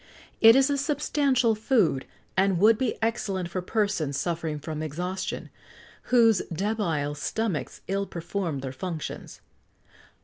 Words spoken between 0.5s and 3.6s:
is a substantial food, and would be excellent